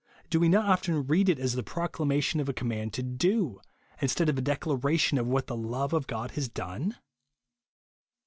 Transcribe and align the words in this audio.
Do 0.31 0.39
we 0.39 0.49
not 0.49 0.65
often 0.65 1.05
read 1.05 1.29
it 1.29 1.37
as 1.37 1.53
the 1.53 1.61
proclamation 1.61 2.39
of 2.39 2.49
a 2.49 2.53
command 2.53 2.91
to 2.93 3.03
do, 3.03 3.61
in 4.01 4.07
stead 4.07 4.29
of 4.29 4.37
a 4.39 4.41
declaration 4.41 5.19
of 5.19 5.27
what 5.27 5.45
the 5.45 5.55
love 5.55 5.93
of 5.93 6.07
God 6.07 6.31
has 6.31 6.49
done 6.49 6.97